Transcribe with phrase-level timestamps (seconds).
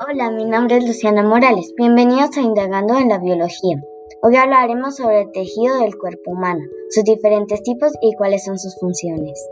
[0.00, 1.74] Hola, mi nombre es Luciana Morales.
[1.76, 3.78] Bienvenidos a Indagando en la Biología.
[4.22, 8.78] Hoy hablaremos sobre el tejido del cuerpo humano, sus diferentes tipos y cuáles son sus
[8.78, 9.44] funciones.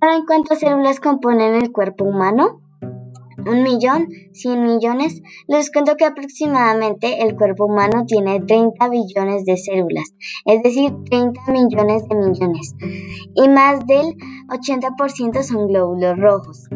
[0.00, 2.62] ¿Saben cuántas células componen el cuerpo humano?
[3.46, 9.56] Un millón, cien millones, les cuento que aproximadamente el cuerpo humano tiene 30 billones de
[9.56, 10.14] células,
[10.46, 12.74] es decir, 30 millones de millones,
[13.34, 14.16] y más del
[14.48, 16.68] 80% son glóbulos rojos.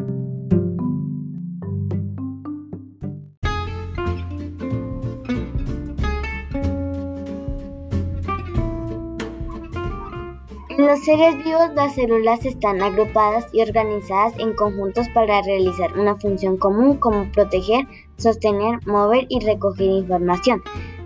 [10.78, 16.56] Los seres vivos las células están agrupadas y organizadas en conjuntos para realizar una función
[16.56, 20.62] común como proteger, sostener, mover y recoger información.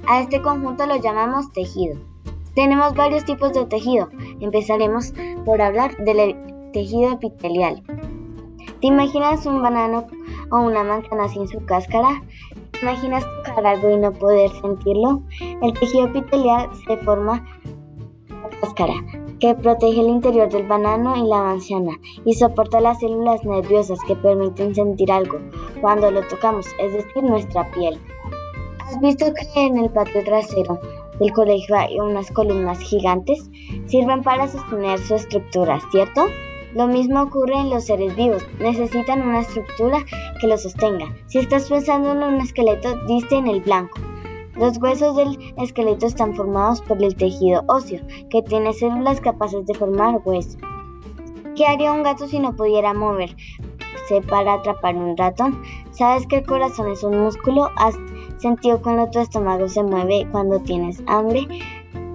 [0.06, 1.98] A este conjunto lo llamamos tejido.
[2.54, 4.08] Tenemos varios tipos de tejido.
[4.40, 5.12] Empezaremos
[5.44, 6.36] por hablar del
[6.72, 7.82] tejido epitelial.
[8.80, 10.06] ¿Te imaginas un banano
[10.50, 12.22] o una manzana sin su cáscara?
[12.72, 15.22] ¿Te imaginas tocar algo y no poder sentirlo?
[15.62, 17.44] El tejido epitelial se forma
[18.30, 18.94] la cáscara
[19.40, 21.92] que protege el interior del banano y la manzana
[22.24, 25.38] y soporta las células nerviosas que permiten sentir algo
[25.80, 27.98] cuando lo tocamos, es decir, nuestra piel.
[28.80, 30.80] ¿Has visto que en el patio trasero
[31.20, 33.50] del colegio hay unas columnas gigantes?
[33.86, 36.26] Sirven para sostener su estructura, ¿cierto?
[36.74, 40.04] Lo mismo ocurre en los seres vivos, necesitan una estructura
[40.40, 41.14] que los sostenga.
[41.26, 43.98] Si estás pensando en un esqueleto, diste en el blanco.
[44.58, 49.74] Los huesos del esqueleto están formados por el tejido óseo, que tiene células capaces de
[49.74, 50.58] formar hueso.
[51.54, 53.36] ¿Qué haría un gato si no pudiera moverse
[54.28, 55.62] para atrapar un ratón?
[55.92, 57.70] ¿Sabes que el corazón es un músculo?
[57.76, 57.94] ¿Has
[58.38, 61.46] sentido cuando tu estómago se mueve cuando tienes hambre?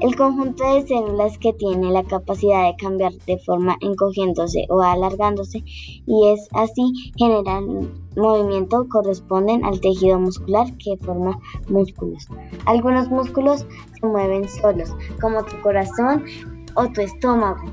[0.03, 5.63] El conjunto de células que tiene la capacidad de cambiar de forma encogiéndose o alargándose
[5.65, 11.39] y es así generan movimiento corresponden al tejido muscular que forma
[11.69, 12.27] músculos.
[12.65, 13.65] Algunos músculos
[13.97, 16.25] se mueven solos, como tu corazón
[16.75, 17.63] o tu estómago,